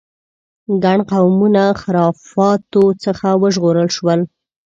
ګڼ 0.83 0.99
قومونه 1.11 1.63
خرافاتو 1.81 2.83
څخه 3.03 3.27
وژغورل 3.41 3.89
شول. 3.97 4.19